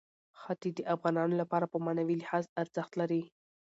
[0.39, 3.21] ښتې د افغانانو لپاره په معنوي لحاظ ارزښت لري.